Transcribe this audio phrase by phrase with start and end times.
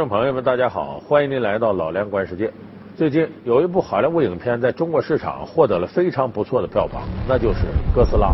[0.00, 2.50] 观众朋友们，大家好，欢迎您来到老梁观世界。
[2.96, 7.58] 最近有一部好莱坞影片在中国市场获得了非常不错的票房，那就是
[7.94, 8.28] 《哥斯拉》。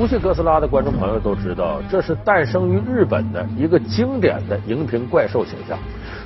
[0.00, 5.78] 熟悉哥斯拉的观众朋友都知道，这是诞生于日本的一个经典的荧屏怪兽形象。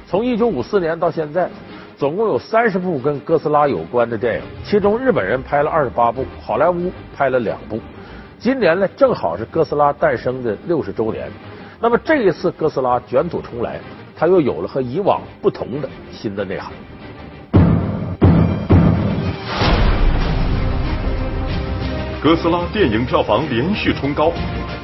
[0.07, 1.51] 从一九五四年到现在，
[1.97, 7.81] 总共有三十部跟哥斯拉有关的电影，其中日本人拍了二十八部，好莱坞拍了两部。
[8.39, 11.29] 今年呢，正好是哥斯拉诞生的六十周年。
[11.81, 13.81] 那么这一次哥斯拉卷土重来，
[14.15, 16.71] 它又有了和以往不同的新的内涵。
[22.25, 24.33] 哥斯拉电影票房连续冲高，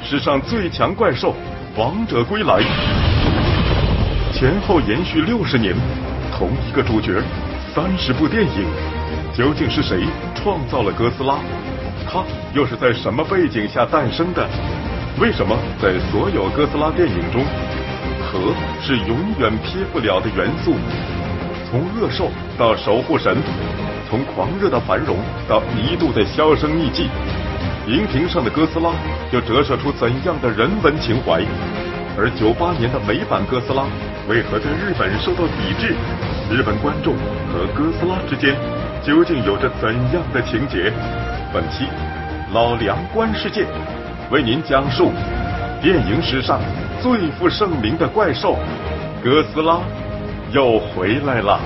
[0.05, 1.35] 史上最强怪兽
[1.75, 2.61] 王者归来，
[4.31, 5.75] 前后延续六十年，
[6.37, 7.19] 同一个主角，
[7.75, 8.67] 三十部电影，
[9.35, 11.39] 究竟是谁创造了哥斯拉？
[12.07, 14.47] 他又是在什么背景下诞生的？
[15.19, 17.43] 为什么在所有哥斯拉电影中，
[18.21, 18.53] 核
[18.83, 20.75] 是永远撇不了的元素？
[21.71, 23.39] 从恶兽到守护神。
[24.11, 27.08] 从狂热的繁荣到一度的销声匿迹，
[27.86, 28.91] 荧屏上的哥斯拉
[29.30, 31.41] 又折射出怎样的人文情怀？
[32.19, 33.86] 而九八年的美版哥斯拉
[34.28, 35.94] 为何在日本受到抵制？
[36.50, 37.14] 日本观众
[37.55, 38.56] 和哥斯拉之间
[39.00, 40.92] 究竟有着怎样的情节？
[41.54, 41.87] 本期
[42.53, 43.65] 老梁观世界
[44.32, 45.12] 为您讲述
[45.81, 46.59] 电影史上
[47.00, 48.59] 最负盛名的怪兽
[49.22, 49.78] 哥斯拉
[50.50, 51.60] 又回来了。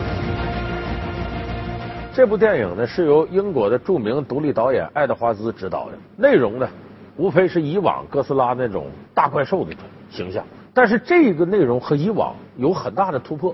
[2.14, 6.68] 这部电影呢是由英国的著名独立导演爱德华兹执导的，内容呢
[7.16, 9.74] 无非是以往哥斯拉那种大怪兽的
[10.10, 13.52] 形象，但是这个内容和以往有很大的突破。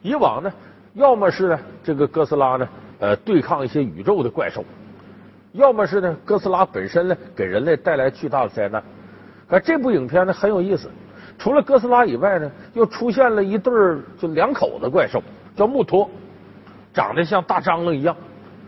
[0.00, 0.50] 以往呢，
[0.94, 2.66] 要么是呢这个哥斯拉呢
[2.98, 4.64] 呃对抗一些宇宙的怪兽，
[5.52, 8.82] 要么是呢哥斯拉本身呢给人类带来巨大的灾难。
[9.46, 10.88] 可这部影片呢很有意思，
[11.38, 15.22] 除了哥斯拉以外呢，又出现了一对儿就两口子怪兽，
[15.54, 16.08] 叫穆托。
[16.92, 18.14] 长得像大蟑螂一样，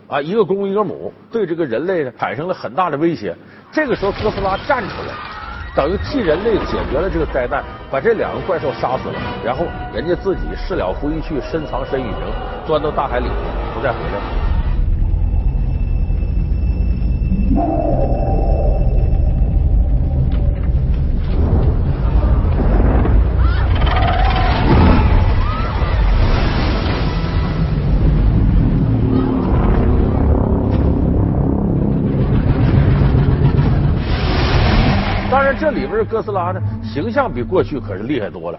[0.08, 3.36] 啊，一个公一个母，对这个人类呢产生了很大的威胁。
[3.70, 5.14] 这个时候，哥斯拉站出来，
[5.76, 12.18] 等于替人类解决了这个灾难，把这两个怪兽杀死了，然后人家自己事了拂衣去，深藏身与名，
[12.66, 13.26] 钻到大海里，
[13.74, 14.53] 不再回来。
[35.94, 38.58] 而哥斯拉呢，形象比过去可是厉害多了。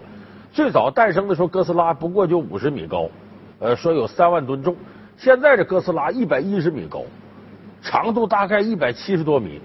[0.52, 3.08] 最早诞生的时候，哥斯拉不过就五十米高，
[3.58, 4.74] 呃，说有三万吨重。
[5.18, 7.02] 现在这哥斯拉一百一十米高，
[7.82, 9.60] 长度大概一百七十多米，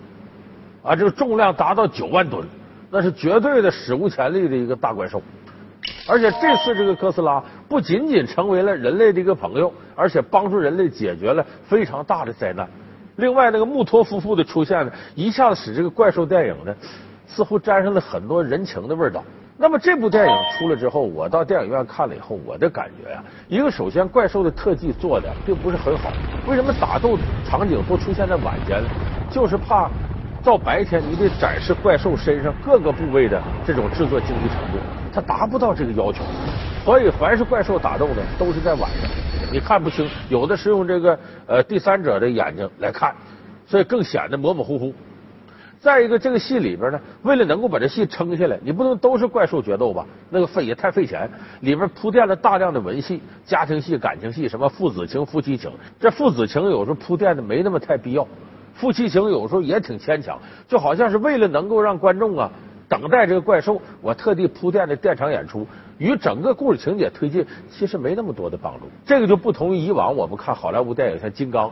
[0.83, 2.45] 啊，这个重量达到九万吨，
[2.89, 5.21] 那是绝对的史无前例的一个大怪兽。
[6.07, 12.67] 而且这次这个哥斯拉不仅仅成为了人类的一个朋友，而且帮助人类解决了非常大的灾难。
[13.15, 16.75] 另外，那个穆托夫妇的出现呢，一下子使这个怪兽电影呢。
[17.33, 19.23] 似乎沾上了很多人情的味道。
[19.57, 26.11] 那么这部电影出来之后，我到电影院看了以后，我的感觉呀，一个首先怪兽的特技做的并不是很好。
[26.47, 28.89] 为什么打斗场景都出现在晚间呢？
[29.29, 29.87] 就是怕
[30.43, 34.79] 到白天你得展示怪兽身上各个部位的这种制作精细程度，
[35.13, 36.23] 它达不到这个要求。
[36.83, 39.09] 所以凡是怪兽打斗呢，都是在晚上，
[39.53, 40.09] 你看不清。
[40.27, 43.13] 有的是用这个呃第三者的眼睛来看，
[43.67, 44.91] 所以更显得模模糊糊。
[45.81, 50.05] 再一个，这个戏里边呢，为了能够把这戏撑下来，你不能都是怪兽决斗吧？
[50.29, 51.27] 那个费也太费钱。
[51.61, 55.71] 里边铺垫了大量的文戏、家庭戏、感情戏，什么父子情、夫妻情。
[55.99, 58.27] 这父子情有时候铺垫的没那么太必要，
[58.75, 60.37] 夫妻情有时候也挺牵强，
[60.67, 62.51] 就好像是为了能够让观众啊
[62.87, 65.65] 等待这个怪兽，我特地铺垫的电场演出，
[65.97, 68.81] 与整个故事情节推进其实没那么多的帮助。
[69.03, 71.69] 这个就不同于以往我们看好莱坞电影，像《金刚》。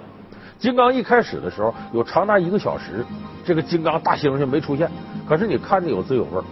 [0.59, 3.05] 金刚一开始的时候有长达一个小时，
[3.45, 4.91] 这个金刚大猩猩没出现，
[5.25, 6.43] 可是你看着有滋有味，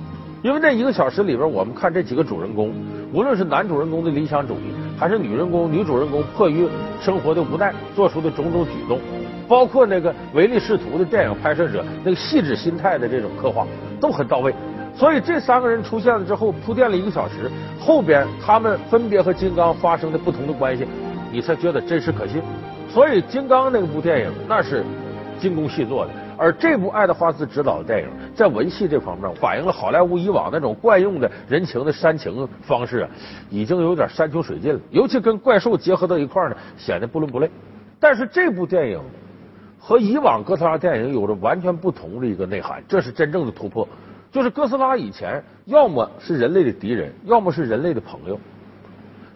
[0.42, 2.74] 因为那一个小时里边，我们看这几个主人公，
[3.12, 6.66] 无论是男主人公的理想主义，还是女人公、女主人公迫于
[7.02, 8.98] 生活的无奈做出的种种举动，
[9.46, 13.68] 包括那个唯利是图的电影拍摄者那个细致心态的这种刻画，
[14.00, 14.56] 都很到位。
[14.96, 20.88] 所以这三个人出现了之后，铺垫了一个小时，后边他们分别和金刚发生的不同的关系，
[21.30, 22.42] 你才觉得真实可信。
[22.90, 24.84] 所以金刚那部电影那是
[25.40, 33.10] 精工细作的，而这部爱德华兹执导的电影在文戏这方面反映了好莱坞以往那种惯用的人情的煽情方式啊，
[33.50, 34.80] 已经有点山穷水尽了。
[34.90, 37.50] 尤其跟怪兽结合到一块儿呢，显得不伦不类。
[38.00, 39.00] 但是这部电影
[39.80, 43.88] 和以往哥斯拉电影有着完全不同的一个内涵，这是真正的突破。
[44.32, 48.40] 就是哥斯拉以前要么是人类的敌人，要么是人类的朋友。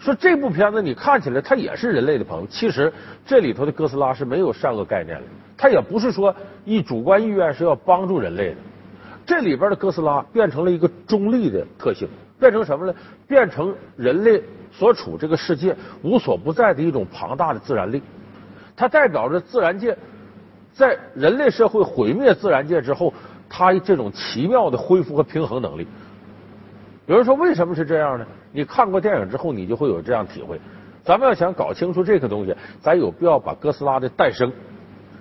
[0.02, 2.92] 说这部片子你看起来它也是人类的朋友，其实
[3.24, 5.24] 这里头的哥斯拉是没有善恶概念的，
[5.56, 8.56] 它也不是说一主观意愿是要帮助人类的。
[9.28, 12.08] 这里边的哥斯拉变成了一个中立的特性，
[12.40, 12.94] 变成什么呢？
[13.28, 18.02] 变成人类所处这个世界无所不在的一种庞大的自然力。
[18.76, 19.96] 它代表着自然界
[20.74, 23.14] 在人类社会毁灭自然界之后，
[23.48, 25.86] 它这种奇妙的恢复和平衡能力。
[27.12, 28.26] 有人说为什么是这样呢？
[28.54, 30.58] 你看过电影之后，你就会有这样体会。
[31.04, 34.50] 咱们要想搞清楚这个东西，咱有必要把哥斯拉的诞生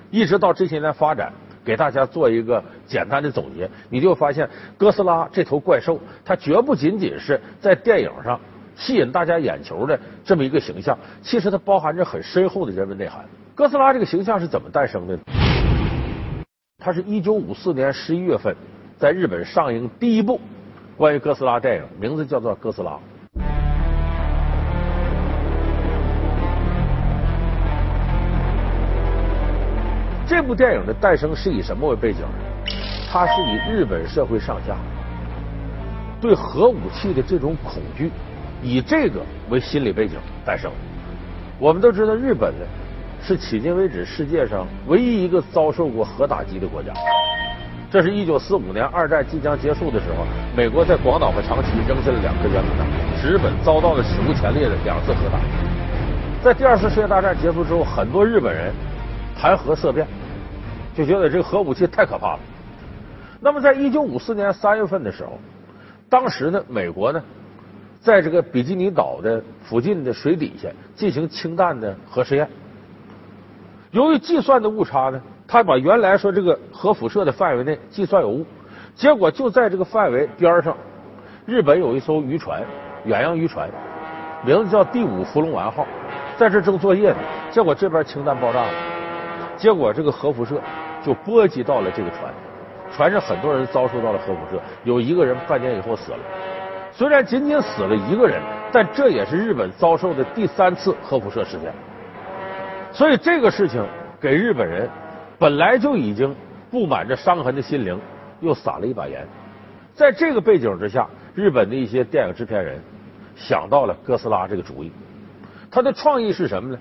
[0.09, 1.33] 一直到这些年发展，
[1.65, 3.69] 给大家做一个简单的总结。
[3.89, 4.49] 你就发现，
[4.79, 8.39] 哥斯拉这头怪兽，它绝不仅仅是在电影上
[8.77, 13.25] 吸引大家眼球的这么一个形象，其实它包含着很深厚的人文内涵。
[13.57, 15.19] 哥斯拉这个形象是怎么诞生的？
[16.79, 18.55] 它是一九五四年十一月份
[18.97, 20.41] 在日本上映第一部
[21.01, 22.93] 关于哥斯拉电影，名字叫做《哥斯拉》。
[30.27, 32.21] 这部电影的诞生是以什么为背景？
[33.11, 34.77] 它是以日本社会上下
[36.21, 38.11] 对核武器的这种恐惧，
[38.63, 40.71] 以这个为心理背景诞生。
[41.59, 42.67] 我们都知道，日本呢
[43.23, 46.93] 是迄今为止世界上唯一一个遭受过核打击的国家。
[47.91, 50.25] 这是一九四五年二战即将结束的时候，
[50.57, 52.87] 美国在广岛和长崎扔下了两颗原子弹，
[53.21, 55.41] 使日本遭到了史无前例的两次核打。
[56.41, 58.73] 在第二次世界大战结束之后，很多日本人
[59.37, 60.07] 谈核色变。
[60.93, 62.41] 就觉得这个核武器太可怕了。
[63.41, 65.39] 那么，在一九五四年三月份的时候，
[66.09, 67.23] 当时呢，美国呢，
[68.01, 72.49] 在这个比基尼岛的附近的水底下进行氢弹的核试验。
[73.93, 75.21] 由于计算的误差呢，
[75.51, 78.47] 他把原来说这个核辐射的范围内计算有误，
[78.95, 80.77] 结果就在这个范围边上，
[81.45, 82.63] 日本有一艘渔船，
[83.05, 83.69] 远洋渔船，
[84.45, 85.85] 名字叫第五福龙丸号，
[86.37, 87.17] 在这正作业呢，
[87.51, 88.69] 结果这边氢弹爆炸了。
[89.57, 90.61] 结果，这个核辐射
[91.05, 92.33] 就波及到了这个船，
[92.95, 96.19] 船上很多人遭受到了核辐射，有一个人半年以后死了。
[96.93, 101.73] 虽然仅仅死了一个人，但这也是日本遭受的第三次核辐射事件。
[102.93, 103.85] 所以这个事情
[104.21, 104.89] 给日本人
[105.41, 106.37] 本来就已经
[106.71, 107.99] 布满着伤痕的心灵
[108.41, 109.27] 又撒了一把盐。
[109.95, 112.79] 在这个背景之下，日本的一些电影制片人
[113.35, 114.93] 想到了哥斯拉这个主意。
[115.71, 116.79] 他的创意是什么呢？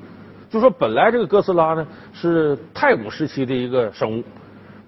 [0.50, 4.23] 就说本来这个哥斯拉呢是太古时期的一个生物，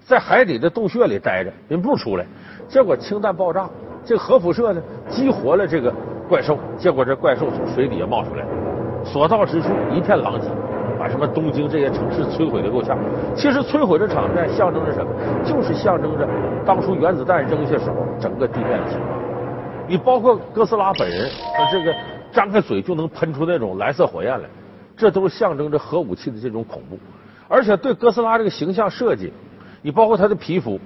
[0.04, 2.26] 在海底的洞穴里待着，人不出来。
[2.68, 3.70] 结果氢弹爆炸，
[4.04, 5.90] 这核辐射呢激活了这个
[6.28, 8.44] 怪兽，结果这怪兽从水底下冒出来，
[9.02, 10.46] 所到之处一片狼藉，
[11.02, 12.96] 把什么东京这些城市摧毁的够呛。
[13.34, 15.10] 其实摧毁这场面象征着什么？
[15.44, 16.28] 就是象征着
[16.64, 19.10] 当初原子弹扔下时候整个地面的情况。
[19.88, 21.92] 你包括哥斯拉本人，他这个
[22.30, 24.48] 张开嘴就能喷出那种蓝色火焰来。
[24.96, 26.96] 这都是象征着核武器的这种恐怖，
[27.48, 29.32] 而且对哥斯拉这个形象设计，
[29.80, 30.78] 你包括他的皮肤，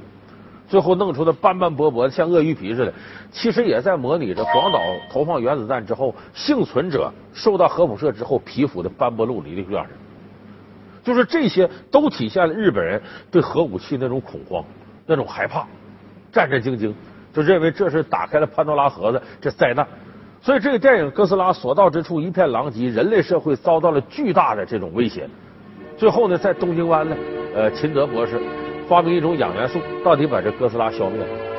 [0.67, 2.95] 最后弄出的斑斑驳驳的像鳄鱼皮似的，
[3.31, 4.81] 其实也在模拟着广岛
[5.13, 9.91] 投放原子弹之后幸存者受到核辐射之后皮肤的斑驳陆离的样子。
[11.07, 14.65] 就是这些都体现了日本人对核武器那种恐慌、
[15.07, 15.65] 那种害怕、
[16.33, 16.93] 战战兢兢，
[17.33, 19.87] 就认为这是打开了潘多拉盒子，这灾难。
[20.43, 25.31] 所以这个电影《哥斯拉》所到之处一片狼藉，人类社会遭到了巨大的这种威胁。
[25.97, 27.17] 最后呢，在东京湾呢，
[27.55, 28.41] 呃，秦德博士
[28.89, 31.56] 发明一种氧元素，到底把这哥斯拉消灭了。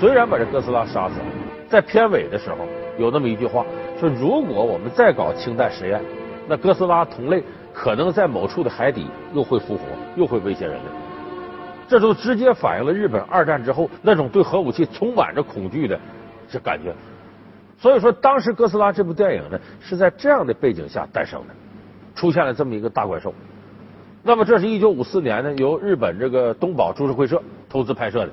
[0.00, 1.26] 虽然把这哥斯拉杀死了，
[1.68, 2.58] 在片尾的时候
[2.98, 3.64] 有那么一句话，
[3.98, 6.00] 说如果我们再搞氢弹实验，
[6.48, 7.42] 那哥斯拉同类。
[7.80, 9.82] 可能在某处的海底又会复活，
[10.16, 10.82] 又会威胁人类。
[11.86, 15.96] 这都直接反映了日本二战之后那种对核武器充满着恐惧的
[16.50, 16.92] 这感觉。
[17.78, 21.54] 所以说，当时哥斯拉这部电影呢是在这样的背景下诞生的，
[22.16, 23.32] 出现了这么一个大怪兽。
[24.24, 28.32] 那么，这是一九五四年呢，由日本这个东宝株式会社投资拍摄的。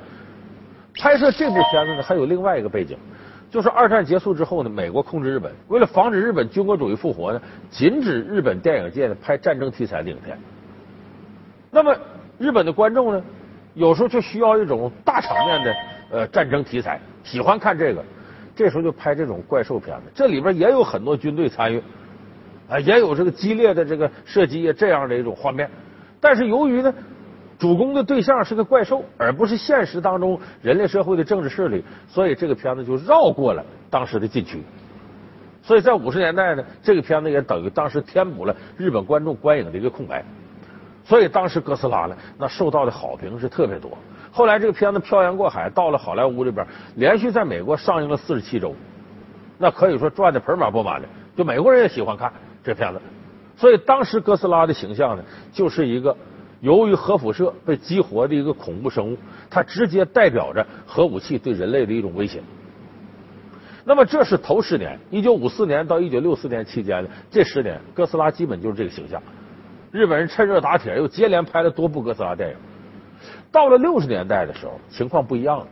[0.97, 2.97] 拍摄这部片子呢，还有另外一个背景，
[3.51, 10.37] 就是二战结束之后呢，美国控制日本，为了防止日本军国主义复活呢，禁止日本电影界呢拍战争题材的影片。
[11.69, 11.95] 那么
[12.37, 13.21] 日本的观众呢，
[13.73, 15.75] 有时候就需要一种大场面的
[16.11, 18.03] 呃战争题材，喜欢看这个，
[18.55, 20.03] 这时候就拍这种怪兽片子。
[20.15, 21.83] 这里边也有很多军队参与，
[22.69, 25.69] 啊，也有这个激烈的这个射击这样的一种画面。
[26.21, 26.93] 但是由于呢。
[27.57, 34.62] 主攻的对象是个怪兽，而不是现实当中人类社会的政治势力，所以这个片子就绕过了当时的禁区。
[35.63, 40.24] 所以在五十年代呢，这个片子也等于当时填补了日本观众观影的一个空白。
[41.05, 43.97] 所以当时哥斯拉呢，那受到的好评是特别多。
[44.31, 48.75] 后来这个片子漂洋过海到了好莱坞这边，连续在美国上映了四十七周，
[49.57, 51.07] 那可以说赚的盆满钵满的。
[51.38, 52.31] 就美国人也喜欢看
[52.63, 53.00] 这片子，
[53.55, 56.15] 所以当时哥斯拉的形象呢，就是一个。
[56.65, 59.17] 由于核辐射被激活的一个恐怖生物，
[59.51, 62.41] 它直接代表着核武器对人类的一种威胁。
[63.84, 69.22] 那么这是头十年，一九五四年到一九六四年期间的这十年，哥斯拉基本就是这个形象。
[69.91, 72.55] 日本人趁热打铁，又接连拍了多部哥斯拉电影。
[73.51, 75.67] 到了六十年代的时候，情况不一样了。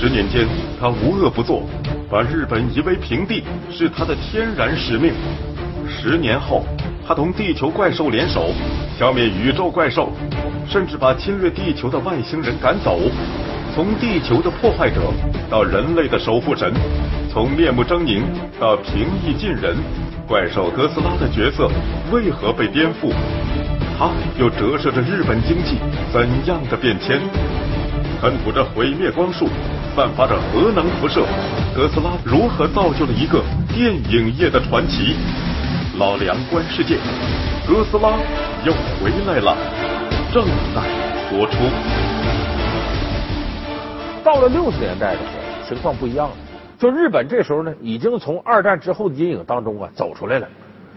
[0.00, 0.46] 十年间，
[0.80, 1.64] 他无恶不作。
[2.10, 5.12] 把日本夷为平地是他的天然使命。
[5.86, 6.64] 十年后，
[7.06, 8.50] 他同地球怪兽联手，
[8.98, 10.10] 消灭宇宙怪兽，
[10.66, 12.98] 甚至把侵略地球的外星人赶走。
[13.74, 15.02] 从地球的破坏者
[15.50, 16.72] 到人类的守护神，
[17.30, 18.22] 从面目狰狞
[18.58, 19.76] 到平易近人，
[20.26, 21.70] 怪兽哥斯拉的角色
[22.10, 23.12] 为何被颠覆？
[23.98, 25.76] 他又折射着日本经济
[26.10, 27.20] 怎样的变迁？
[28.20, 29.46] 喷吐着毁灭光束。
[29.98, 31.26] 散发着核能辐射，
[31.74, 33.42] 哥斯拉如何造就了一个
[33.74, 35.16] 电影业的传奇？
[35.98, 36.98] 老梁观世界，
[37.66, 38.16] 哥斯拉
[38.64, 39.56] 又回来了，
[40.32, 40.82] 正在
[41.28, 41.58] 播出。
[44.22, 46.34] 到了六十年代的时候，情况不一样了。
[46.78, 50.46] 就日本这时候呢，已经从二战之后的阴影当中啊走出来了。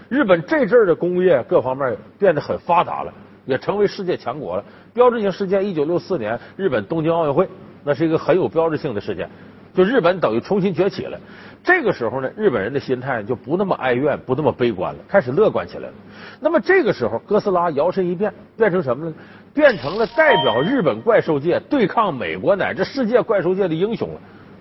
[0.09, 3.11] 日本这阵儿的工业各方面变得很发达了，
[3.47, 4.63] 也成为世界强国了。
[4.93, 7.49] 标志性事件：一九六四年日本东京奥运会。
[7.83, 9.29] 那是一个很有标志性的事件，
[9.73, 11.19] 就日本等于重新崛起了。
[11.63, 15.93] 这个时候呢，日本人的心态就不那么哀怨，不那么悲观了，开始乐观起来了。
[16.39, 19.13] 那么这个时候，哥斯拉摇身一变，变成什么呢？
[19.53, 24.19] 变成了代表日本怪兽界对抗美国乃至世界怪兽界的英雄了。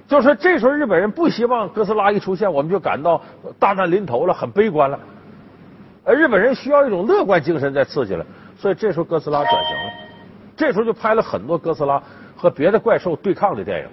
[0.08, 3.22] 就是说，这时候日本人不希望哥斯拉一出现，我们就感到
[3.58, 4.98] 大难临头了，很悲观了。
[6.04, 8.26] 而日本人需要一种乐观精神再刺激了，
[8.58, 10.09] 所以这时候哥斯拉转型了。
[10.60, 12.02] 这时候就拍了很多哥斯拉。
[12.36, 13.86] 和别的怪兽对抗的电影，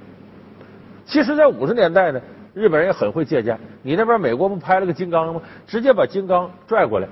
[1.06, 2.22] 其实，在五十年代呢，
[2.54, 3.60] 日本人也很会借鉴。
[3.82, 5.42] 你那边美国不拍了个金刚吗？
[5.66, 7.10] 直接把金刚拽过来，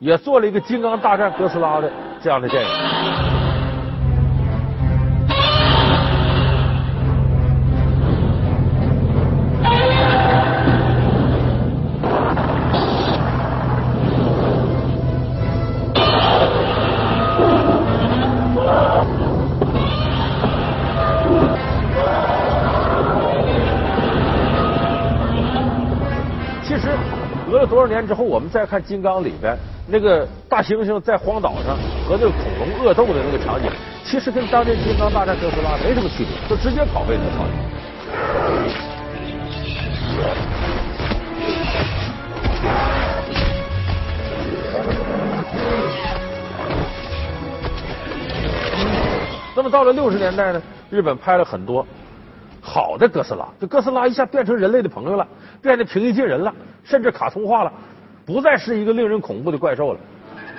[0.00, 1.88] 也做了一个金刚大战哥斯拉的
[2.20, 2.95] 这样的电影。
[27.86, 33.70] 多年之后，我们再看《金刚》里边那个大猩猩在荒岛上和那个恐龙恶斗的那个场景，
[34.04, 37.54] 其实跟当年《金刚大战哥斯拉》没什么区别，就直接拷贝那场景。
[49.54, 51.86] 那么到了六十年代呢，日本拍了很多
[52.60, 55.24] 好的哥斯拉，就哥斯拉一下变成人类的朋友了，
[55.60, 56.54] 变得平易近人了。
[56.84, 57.72] 甚至卡通化了，
[58.24, 59.98] 不再是一个令人恐怖的怪兽了。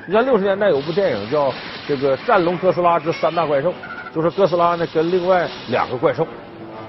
[0.05, 1.49] 你看六十年代有部电影叫
[1.87, 3.69] 《这个战龙哥斯拉之三大怪兽》，
[4.13, 6.27] 就是哥斯拉呢跟另外两个怪兽，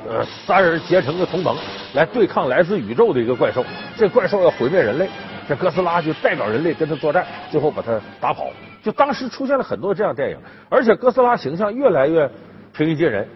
[0.08, 1.56] 呃，三人结成个同盟
[1.94, 3.64] 来对抗来自宇宙的一个怪兽。
[3.96, 5.08] 这怪兽要毁灭人类，
[5.48, 8.48] 这哥斯拉就代表人类跟他作战，最后把他打跑。
[8.82, 10.36] 就当时出现了很多这样电影，
[10.68, 12.28] 而且哥斯拉形象越来越
[12.72, 13.28] 平易近人，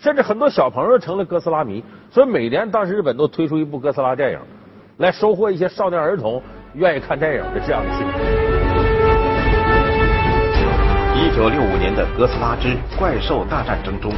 [0.00, 1.84] 甚至很多小朋友成了哥斯拉迷。
[2.10, 4.38] 所以每年当时日本都推出一部哥斯拉电影。
[4.98, 6.42] 来收获一些少年儿童
[6.74, 8.12] 愿意看电影的这样的心理。
[11.16, 14.12] 一九六五年的《哥斯拉之怪兽大战争》中，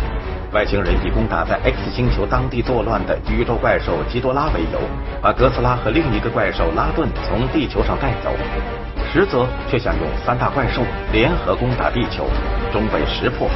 [0.53, 4.81] 外星人以攻打在 X 星球当地作乱的宇宙怪兽基多拉为由，
[5.21, 8.31] 把哥斯拉和另一个怪兽拉顿从地球上带走，
[9.13, 10.81] 实则却想用三大怪兽
[11.13, 12.25] 联合攻打地球，
[12.73, 13.47] 终被识破。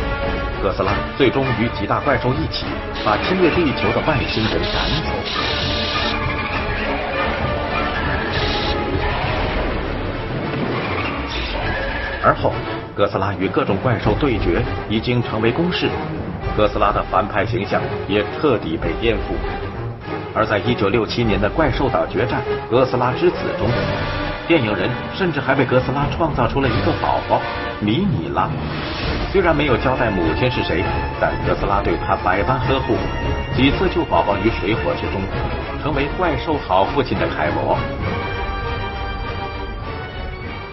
[0.63, 2.67] 哥斯拉最终与几大怪兽一起，
[3.03, 5.13] 把侵略地球的外星人赶走。
[12.23, 12.53] 而后，
[12.95, 15.89] 哥斯拉与各种怪兽对决已经成为公式，
[16.55, 19.33] 哥斯拉的反派形象也彻底被颠覆。
[20.35, 23.67] 而在一九六七年的怪兽岛决战《哥斯拉之子》中，
[24.47, 27.41] 电影人甚至还为哥斯拉创造出了一个宝宝——
[27.83, 28.49] 迷你拉。
[29.33, 30.85] 虽然没有交代母亲是谁，
[31.21, 32.95] 但哥斯拉对他百般呵护，
[33.57, 35.21] 几次救宝宝于水火之中，
[35.83, 37.77] 成为怪兽好父亲的楷模。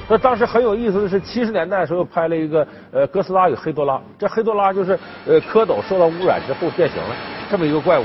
[0.08, 7.15] 那当时很有意思的是，七十年代的时候拍了一个呃哥斯拉与黑多拉，这黑多拉就是呃蝌蚪受到污染之后变形了
[7.50, 8.03] 这么一个怪物。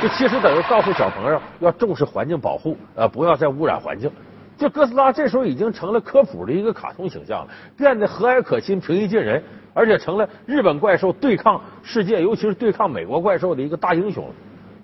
[0.00, 4.10] 这其实等于告诉小朋友要重视环境保护，呃，不要再污染环境。
[4.56, 9.42] 就哥斯拉这时候已经成了科普的一个卡通形象了，变得和蔼可亲、平易近人，
[9.74, 14.34] 而且成了日本怪兽对抗世界，尤其是对抗美国怪兽的一个大英雄了。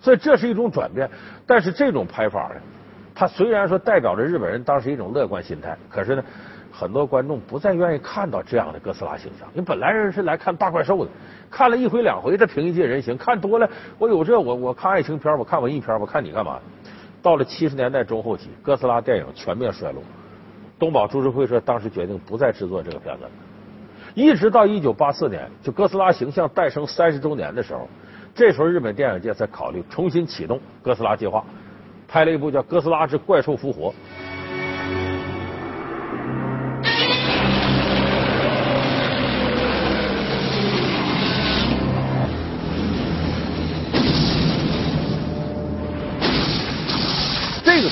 [0.00, 1.08] 所以这是一种转变。
[1.46, 2.60] 但是这种拍法呢，
[3.14, 6.24] 它虽然说代表着日本人当时一种乐观心态，可是呢，
[6.76, 9.48] 很多观众不再愿意看到这样的哥斯拉形象。
[9.52, 11.10] 你本来人是来看大怪兽的。
[11.48, 16.58] 看了一回两回，这平易近人行；看多了，我有这我我看爱情片，我看文艺片，我看你干嘛？
[17.22, 20.02] 到了七十年代中后期，哥斯拉电影全面衰落。
[20.76, 23.22] 东宝株式会社当时决定不再制作这个片子。
[24.14, 27.88] 一直到一九八四年，就哥斯拉形象诞生三十周年的时候，
[28.34, 31.44] 这时候日本电影界才考虑重新启动哥斯拉计划，
[32.08, 33.90] 拍了一部叫《哥斯拉之怪兽复活》。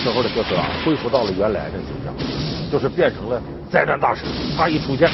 [0.02, 2.12] 时候的哥斯拉恢复到了原来的形象，
[2.70, 3.40] 就是变成了
[3.70, 4.24] 灾难大师。
[4.56, 5.08] 他一出现，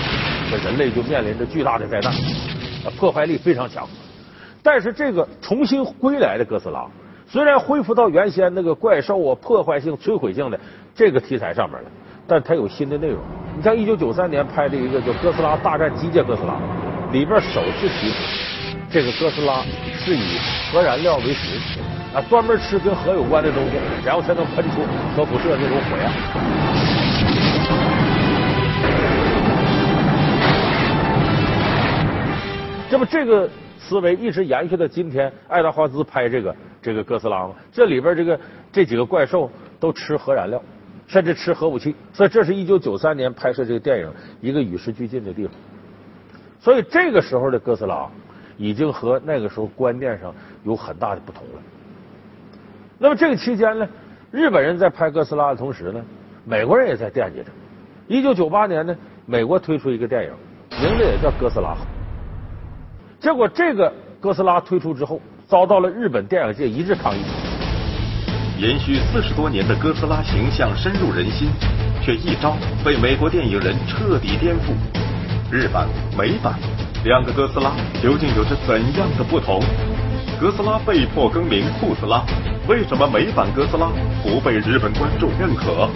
[0.50, 2.12] 这人类就面临着巨大的灾难，
[2.96, 3.86] 破坏力非常强。
[4.62, 6.86] 但是这个重新归来的哥斯拉，
[7.28, 10.58] 虽然恢复到原先那个怪兽啊、破坏性、摧毁性的
[10.94, 11.90] 这个题材上面了，
[12.26, 13.18] 但它有新的内容。
[13.56, 16.54] 你像一九九三年拍的一个叫《哥斯拉大战机械哥斯拉》，
[17.12, 18.16] 里边首次提出
[18.90, 19.62] 这个哥斯拉
[20.02, 20.38] 是以
[20.72, 21.58] 核燃料为食。
[22.14, 23.72] 啊，专门吃跟核有关的东西，
[24.04, 24.80] 然后才能喷出
[25.14, 26.10] 核辐射那种火焰。
[32.90, 33.46] 这不，这个
[33.78, 35.30] 思维一直延续到今天。
[35.48, 38.40] 爱德华兹拍这个这个哥斯拉嘛，这里边这个
[38.72, 40.62] 这几个怪兽都吃核燃料，
[41.06, 41.94] 甚至吃核武器。
[42.14, 45.52] 所以，这是一九九三年拍摄这个电影一个与时俱进的地方。
[46.58, 48.08] 所以，这个时候的哥斯拉
[48.56, 51.60] 已经和那个时候观念上有很大的不同了。
[52.98, 53.88] 那么这个期间呢，
[54.32, 56.00] 日本人在拍哥斯拉的同时呢，
[56.44, 57.46] 美国人也在惦记着。
[58.08, 60.30] 一九九八年呢，美国推出一个电影，
[60.82, 61.70] 名字也叫《哥斯拉》。
[63.20, 67.20] 结果这个哥斯拉推出之后，遭到了日本电影界一致抗议。
[68.58, 71.48] 延续四十多年的哥斯拉形象深入人心，
[72.02, 74.72] 却一招被美国电影人彻底颠覆。
[75.52, 75.86] 日版、
[76.18, 76.54] 美版
[77.04, 79.60] 两个哥斯拉究竟有着怎样的不同？
[80.40, 82.24] 哥斯拉被迫更名库斯拉。
[82.68, 83.88] 为什么美版哥斯拉
[84.22, 85.88] 不被日本观众认可？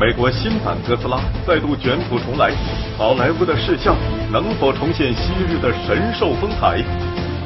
[0.00, 2.50] 美国新版哥斯拉再度卷土重来，
[2.96, 3.94] 好莱坞的视效
[4.32, 6.82] 能否重现昔日的神兽风采？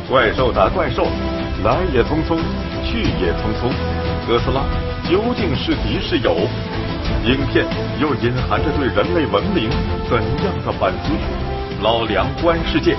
[0.08, 1.08] 怪兽打怪兽，
[1.64, 2.38] 来也匆匆，
[2.86, 3.68] 去也匆匆。
[4.28, 4.62] 哥斯拉
[5.10, 6.36] 究竟是敌是友？
[7.24, 7.66] 影片
[7.98, 9.68] 又隐含着对人类文明
[10.08, 11.10] 怎样的反思？
[11.82, 12.94] 老梁观世界，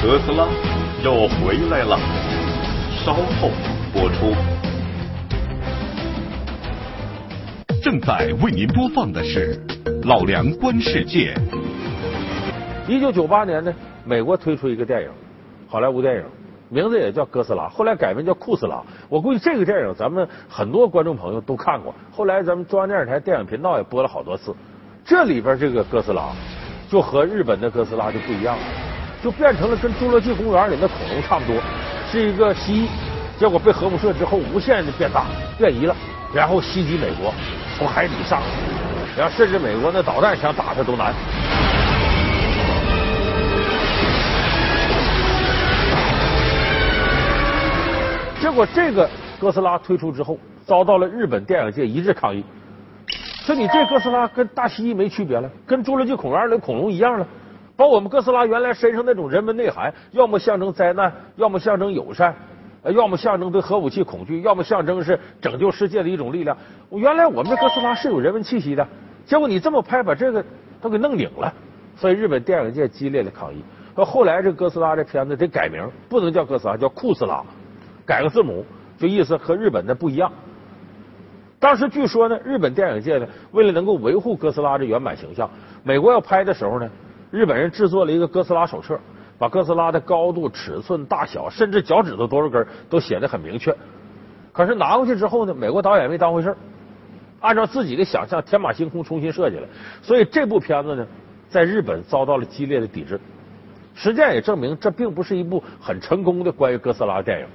[0.00, 0.46] 哥斯拉
[1.04, 2.00] 又回来了。
[3.04, 3.50] 稍后
[3.92, 4.34] 播出。
[7.94, 9.56] 正在为您播放的是
[10.08, 11.32] 《老梁观世界》。
[12.88, 13.72] 一九九八年呢，
[14.04, 15.08] 美国推出一个电影，
[15.68, 16.24] 好莱坞电影，
[16.68, 18.78] 名字也叫《哥斯拉》，后来改名叫《库斯拉》。
[19.08, 24.52] 我估计这个电影咱们很多观众朋友都看过，后来咱们中央电视台电影频道也播了好多次。
[25.04, 26.32] 这里边这个哥斯拉
[26.90, 28.62] 就和日本的哥斯拉就不一样了，
[29.22, 31.62] 就变成了跟《侏罗纪公园》里的恐龙差不多，
[32.10, 32.88] 是一个蜥蜴，
[33.38, 35.26] 结果被核辐射之后无限的变大
[35.56, 35.94] 变异了，
[36.34, 37.32] 然后袭击美国。
[37.76, 38.40] 从海底上，
[39.16, 41.12] 然后甚至美国那导弹想打他都难。
[48.40, 49.08] 结果这个
[49.40, 52.44] 哥斯拉推出之后，遭到了日本电影界一致抗议，
[53.44, 57.26] 说你这哥斯拉跟大蜥蜴没区别了，跟侏罗纪公园里恐龙一样了，
[57.76, 62.34] 把我们哥斯拉原来身上那种人文内涵，要么象征灾难，要么象征友善。
[62.92, 66.56] 要么象征对核武器恐惧，要么象征是拯救世界的一种力量。
[66.90, 68.86] 原来我们的哥斯拉是有人文气息的，
[69.24, 70.44] 结果你这么拍，把这个
[70.80, 71.52] 都给弄拧了。
[71.96, 73.62] 所以日本电影界激烈的抗议。
[73.94, 77.42] 说后来这哥斯拉这片子得改名，不能叫哥斯拉，叫库斯拉，
[78.04, 78.66] 改个字母，
[78.98, 80.30] 就意思和日本的不一样。
[81.60, 85.48] 当时据说呢，日本电影界呢，为了能够维护哥斯拉的原版形象，
[85.84, 86.90] 美国要拍的时候呢，
[87.30, 88.98] 日本人制作了一个哥斯拉手册，
[89.44, 93.76] 把哥斯拉的高度、尺寸、大小，甚至脚趾头多少根都写得很明确。
[94.54, 96.56] 可是拿过去之后呢，美国导演没当回事
[97.40, 99.68] 按照自己的想象天马行空重新设计了，
[100.00, 101.06] 所以这部片子呢，
[101.50, 103.20] 在日本遭到了激烈的抵制。
[103.94, 107.46] 实践也证明，这并不是一部很成功的关于哥斯拉电影。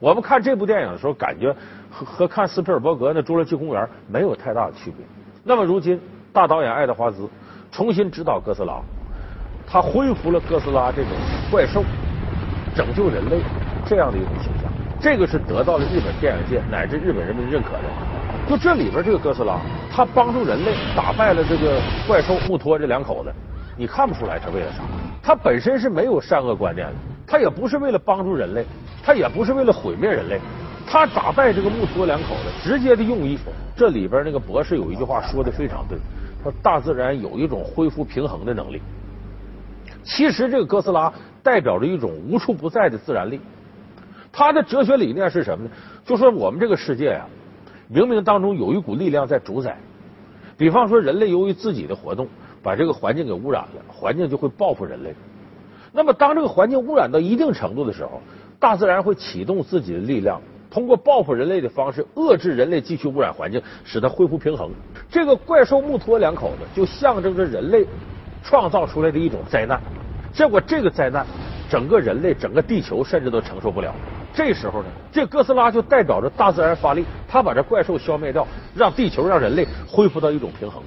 [0.00, 1.54] 我们看这部电影的时候，感觉
[1.88, 5.06] 和和看斯皮尔伯格的《侏罗纪公园》没有太大的区别。
[5.44, 6.00] 那么如今，
[6.32, 7.28] 大导演爱德华兹
[7.70, 8.82] 重新指导哥斯拉，
[9.70, 11.12] 他恢复了哥斯拉这种
[11.50, 11.84] 怪兽
[12.74, 13.40] 拯救人类
[13.84, 17.84] 这样的一种形象，这个是得到了日本电影界乃至日本人民认可的。
[18.48, 19.58] 就这里边这个哥斯拉，
[19.90, 23.30] 他帮助人类打败了这个怪兽穆托这两口子，
[23.76, 24.82] 你看不出来他为了啥？
[25.22, 26.94] 他本身是没有善恶观念的，
[27.26, 28.64] 他也不是为了帮助人类。
[29.00, 30.38] 他也不是为了毁灭人类，
[30.86, 33.38] 他打败这个穆托两口子，直接的用意。
[33.74, 35.96] 这里边那个博士有一句话说的非常对，
[36.42, 38.82] 说大自然有一种恢复平衡的能力。
[40.02, 43.40] 其实这个哥斯拉代表着一种无处不在的自然力。
[44.30, 45.70] 他的哲学理念是什么呢？
[46.04, 47.26] 就说我们这个世界呀，
[47.92, 49.76] 冥冥当中有一股力量在主宰。
[50.56, 52.26] 比方说，人类由于自己的活动，
[52.62, 55.14] 把这个环境给污染了，环境就会报复人类。
[55.92, 58.20] 那么，当这个环境污染到一定程度的时候，
[58.58, 64.70] 大自然会启动自己的力量，通过报复人类的方式遏制人类继续污染环境，使它恢复平衡。
[65.08, 67.86] 这个怪兽穆托两口子就象征着人类
[68.48, 69.78] 创造出来的一种灾难。
[70.32, 71.26] 结果这个灾难，
[71.68, 73.94] 整个人类、整个地球甚至都承受不了。
[74.32, 80.82] 这时候呢，这哥斯拉就代表着大自然发力，他把这怪兽消灭掉，让地球、让人类恢复到一种平衡。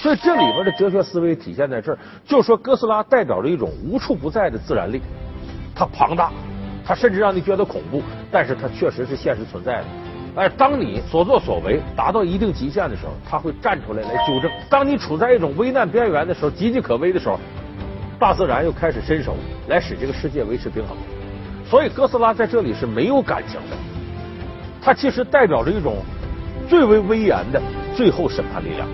[0.00, 5.02] 所以这里边的哲学思维体现在这儿，就说哥斯拉代表着一种无处不在的自然力，
[5.74, 6.30] 它庞大，
[6.86, 9.84] 它甚至让你觉得恐怖，但是它确实是现实存在的。
[10.36, 17.38] 哎，当你所作所为达到一定极限的时候，他会站出来来纠正；当你处在一种危难边缘的时候，岌岌可危的时候，
[18.18, 19.36] 大自然又开始伸手
[19.68, 20.96] 来使这个世界维持平衡。
[21.64, 23.76] 所以哥斯拉在这里是没有感情的，
[24.82, 25.98] 它其实代表着一种
[26.68, 27.62] 最为威严的
[27.94, 28.88] 最后审判力量。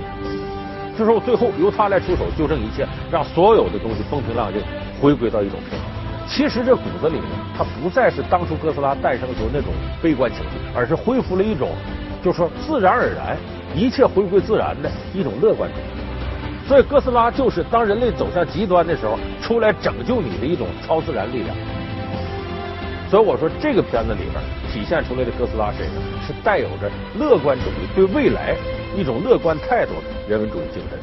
[0.98, 4.60] 之后，最后由他来出手纠正一切，让所有的东西风平浪静，
[5.00, 5.99] 回归到一种平衡。
[6.32, 7.26] 其实这骨子里呢，
[7.58, 11.70] 它不再是当初哥斯拉诞生的时候那种悲观情绪，而是恢复了一种，
[12.22, 13.36] 就是说自然而然，
[13.74, 16.68] 一切回归自然的一种乐观主义。
[16.68, 21.56] 所以哥斯拉就是当人类走向极端的时候，出来拯救你的一种超自然力量。
[23.10, 24.40] 所以我说，这个片子里边
[24.72, 26.88] 体现出来的哥斯拉身上是带有着
[27.18, 28.54] 乐观主义，对未来
[28.96, 30.96] 一种乐观态度的人文主义精神。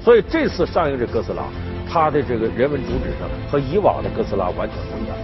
[0.00, 1.42] 所以这次上映这哥斯拉，
[1.92, 5.16] 它的这个人文主旨上和以往的哥斯拉完全不一样。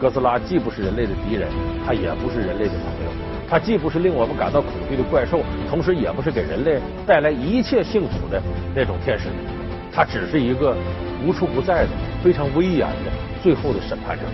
[0.00, 1.48] 哥斯拉既不是人类的敌人，
[1.86, 3.12] 它也不是人类的朋友，
[3.48, 8.42] 它既不是令我们感到恐惧的怪兽，同时也不是给人类带来一切幸福的
[8.74, 9.28] 那种天使，
[9.92, 10.76] 它只是一个
[11.24, 11.90] 无处不在的、
[12.22, 13.10] 非常威严的
[13.42, 14.24] 最后的审判者。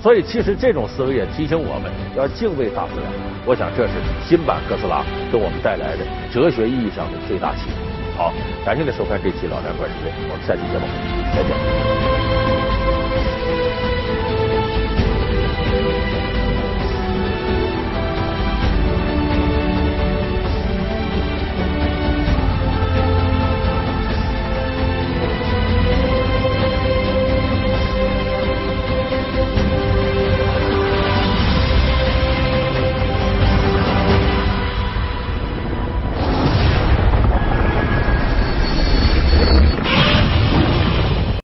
[0.00, 3.10] 所以，其实这种思维也提醒我们要敬畏大自然。
[3.44, 3.92] 我想，这是
[4.24, 5.02] 新版哥斯拉
[5.32, 7.85] 给我们带来的哲学意义上的最大启发。
[8.16, 8.32] 好，
[8.64, 10.86] 感谢您收看这期《老梁观世界》，我们下期节目
[11.36, 12.15] 再见。